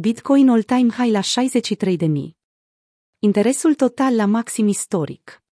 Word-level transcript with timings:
Bitcoin 0.00 0.48
all-time 0.48 0.90
high 0.90 1.10
la 1.10 1.20
63.000. 1.20 2.30
Interesul 3.18 3.74
total 3.74 4.14
la 4.14 4.26
maxim 4.26 4.68
istoric. 4.68 5.42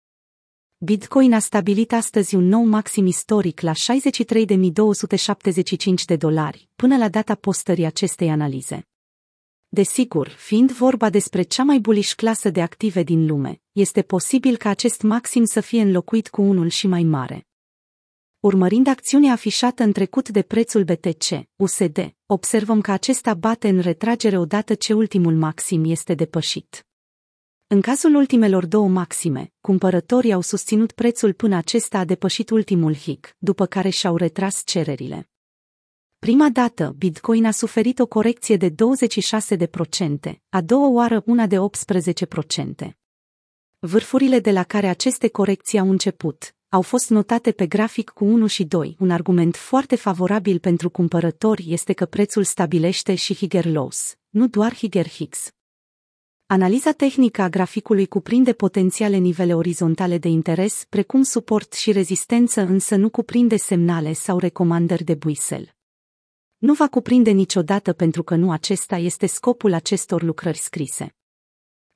Bitcoin 0.78 1.32
a 1.32 1.38
stabilit 1.38 1.92
astăzi 1.92 2.34
un 2.34 2.44
nou 2.44 2.64
maxim 2.64 3.06
istoric 3.06 3.60
la 3.60 3.72
63.275 3.72 3.76
de 6.06 6.16
dolari, 6.16 6.68
până 6.76 6.96
la 6.96 7.08
data 7.08 7.34
postării 7.34 7.84
acestei 7.84 8.30
analize. 8.30 8.88
Desigur, 9.68 10.28
fiind 10.28 10.72
vorba 10.72 11.10
despre 11.10 11.42
cea 11.42 11.62
mai 11.62 11.78
bullish 11.78 12.14
clasă 12.14 12.50
de 12.50 12.62
active 12.62 13.02
din 13.02 13.26
lume, 13.26 13.62
este 13.72 14.02
posibil 14.02 14.56
ca 14.56 14.68
acest 14.68 15.02
maxim 15.02 15.44
să 15.44 15.60
fie 15.60 15.80
înlocuit 15.80 16.28
cu 16.28 16.42
unul 16.42 16.68
și 16.68 16.86
mai 16.86 17.02
mare. 17.02 17.47
Urmărind 18.40 18.86
acțiunea 18.86 19.32
afișată 19.32 19.82
în 19.82 19.92
trecut 19.92 20.28
de 20.28 20.42
prețul 20.42 20.84
BTC, 20.84 21.24
USD, 21.56 22.14
observăm 22.26 22.80
că 22.80 22.90
acesta 22.90 23.34
bate 23.34 23.68
în 23.68 23.80
retragere 23.80 24.38
odată 24.38 24.74
ce 24.74 24.92
ultimul 24.92 25.34
maxim 25.34 25.84
este 25.84 26.14
depășit. 26.14 26.86
În 27.66 27.80
cazul 27.80 28.14
ultimelor 28.14 28.66
două 28.66 28.88
maxime, 28.88 29.52
cumpărătorii 29.60 30.32
au 30.32 30.40
susținut 30.40 30.92
prețul 30.92 31.32
până 31.32 31.56
acesta 31.56 31.98
a 31.98 32.04
depășit 32.04 32.50
ultimul 32.50 32.94
hic, 32.94 33.36
după 33.38 33.66
care 33.66 33.88
și-au 33.88 34.16
retras 34.16 34.62
cererile. 34.64 35.30
Prima 36.18 36.48
dată, 36.48 36.94
Bitcoin 36.96 37.44
a 37.44 37.50
suferit 37.50 37.98
o 37.98 38.06
corecție 38.06 38.56
de 38.56 38.70
26%, 38.70 38.74
a 40.48 40.60
doua 40.60 40.88
oară 40.88 41.22
una 41.26 41.46
de 41.46 41.56
18%. 42.86 42.90
Vârfurile 43.78 44.38
de 44.38 44.50
la 44.50 44.62
care 44.62 44.86
aceste 44.86 45.28
corecții 45.28 45.78
au 45.78 45.90
început, 45.90 46.52
au 46.68 46.82
fost 46.82 47.10
notate 47.10 47.52
pe 47.52 47.66
grafic 47.66 48.10
cu 48.10 48.24
1 48.24 48.46
și 48.46 48.64
2. 48.64 48.96
Un 48.98 49.10
argument 49.10 49.56
foarte 49.56 49.96
favorabil 49.96 50.58
pentru 50.58 50.90
cumpărători 50.90 51.64
este 51.68 51.92
că 51.92 52.06
prețul 52.06 52.44
stabilește 52.44 53.14
și 53.14 53.34
Higher 53.34 53.64
Lows, 53.64 54.14
nu 54.28 54.48
doar 54.48 54.74
Higher 54.74 55.08
Hicks. 55.08 55.50
Analiza 56.46 56.92
tehnică 56.92 57.42
a 57.42 57.48
graficului 57.48 58.06
cuprinde 58.06 58.52
potențiale 58.52 59.16
nivele 59.16 59.54
orizontale 59.54 60.18
de 60.18 60.28
interes, 60.28 60.84
precum 60.88 61.22
suport 61.22 61.72
și 61.72 61.92
rezistență, 61.92 62.60
însă 62.60 62.96
nu 62.96 63.08
cuprinde 63.08 63.56
semnale 63.56 64.12
sau 64.12 64.38
recomandări 64.38 65.04
de 65.04 65.14
buisel. 65.14 65.74
Nu 66.56 66.72
va 66.72 66.88
cuprinde 66.88 67.30
niciodată 67.30 67.92
pentru 67.92 68.22
că 68.22 68.34
nu 68.34 68.50
acesta 68.50 68.96
este 68.96 69.26
scopul 69.26 69.72
acestor 69.72 70.22
lucrări 70.22 70.58
scrise. 70.58 71.17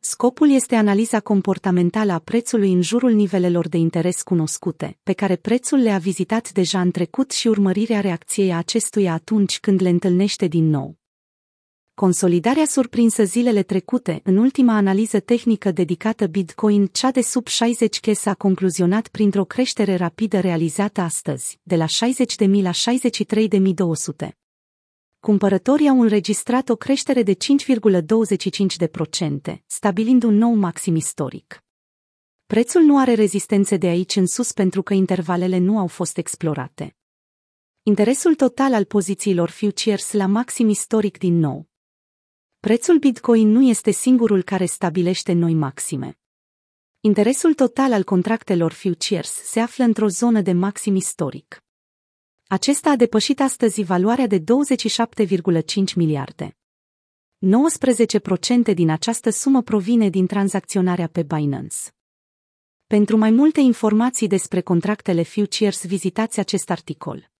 Scopul 0.04 0.50
este 0.50 0.74
analiza 0.74 1.20
comportamentală 1.20 2.12
a 2.12 2.18
prețului 2.18 2.72
în 2.72 2.82
jurul 2.82 3.12
nivelelor 3.12 3.68
de 3.68 3.76
interes 3.76 4.22
cunoscute, 4.22 4.98
pe 5.02 5.12
care 5.12 5.36
prețul 5.36 5.78
le-a 5.78 5.98
vizitat 5.98 6.52
deja 6.52 6.80
în 6.80 6.90
trecut 6.90 7.30
și 7.30 7.48
urmărirea 7.48 8.00
reacției 8.00 8.52
a 8.52 8.56
acestuia 8.56 9.12
atunci 9.12 9.60
când 9.60 9.82
le 9.82 9.88
întâlnește 9.88 10.46
din 10.46 10.68
nou. 10.68 10.96
Consolidarea 11.94 12.64
surprinsă 12.64 13.24
zilele 13.24 13.62
trecute 13.62 14.20
în 14.24 14.36
ultima 14.36 14.76
analiză 14.76 15.20
tehnică 15.20 15.70
dedicată 15.70 16.26
Bitcoin, 16.26 16.86
cea 16.86 17.10
de 17.10 17.20
sub 17.20 17.46
60K 17.48 18.12
s-a 18.12 18.34
concluzionat 18.34 19.08
printr-o 19.08 19.44
creștere 19.44 19.96
rapidă 19.96 20.40
realizată 20.40 21.00
astăzi, 21.00 21.58
de 21.62 21.76
la 21.76 21.86
60.000 21.86 22.62
la 22.62 22.70
63.200 22.70 24.41
cumpărătorii 25.22 25.88
au 25.88 26.00
înregistrat 26.00 26.68
o 26.68 26.76
creștere 26.76 27.22
de 27.22 27.34
5,25%, 27.34 27.38
stabilind 29.66 30.22
un 30.22 30.34
nou 30.34 30.54
maxim 30.54 30.94
istoric. 30.94 31.64
Prețul 32.46 32.82
nu 32.82 32.98
are 32.98 33.14
rezistențe 33.14 33.76
de 33.76 33.86
aici 33.86 34.16
în 34.16 34.26
sus 34.26 34.52
pentru 34.52 34.82
că 34.82 34.94
intervalele 34.94 35.58
nu 35.58 35.78
au 35.78 35.86
fost 35.86 36.16
explorate. 36.16 36.96
Interesul 37.82 38.34
total 38.34 38.74
al 38.74 38.84
pozițiilor 38.84 39.50
futures 39.50 40.12
la 40.12 40.26
maxim 40.26 40.68
istoric 40.68 41.18
din 41.18 41.38
nou. 41.38 41.68
Prețul 42.60 42.98
Bitcoin 42.98 43.48
nu 43.48 43.68
este 43.68 43.90
singurul 43.90 44.42
care 44.42 44.64
stabilește 44.64 45.32
noi 45.32 45.54
maxime. 45.54 46.18
Interesul 47.00 47.54
total 47.54 47.92
al 47.92 48.04
contractelor 48.04 48.72
futures 48.72 49.30
se 49.30 49.60
află 49.60 49.84
într-o 49.84 50.08
zonă 50.08 50.40
de 50.40 50.52
maxim 50.52 50.94
istoric. 50.94 51.61
Acesta 52.52 52.90
a 52.90 52.96
depășit 52.96 53.40
astăzi 53.40 53.82
valoarea 53.82 54.26
de 54.26 54.38
27,5 54.38 54.44
miliarde. 55.94 56.56
19% 58.70 58.74
din 58.74 58.90
această 58.90 59.30
sumă 59.30 59.62
provine 59.62 60.08
din 60.08 60.26
tranzacționarea 60.26 61.06
pe 61.06 61.22
Binance. 61.22 61.76
Pentru 62.86 63.16
mai 63.16 63.30
multe 63.30 63.60
informații 63.60 64.26
despre 64.26 64.60
contractele 64.60 65.22
futures 65.22 65.86
vizitați 65.86 66.40
acest 66.40 66.70
articol. 66.70 67.31